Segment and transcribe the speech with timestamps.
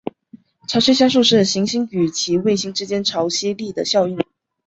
[0.67, 4.17] 潮汐加速是行星与其卫星之间潮汐力的效应。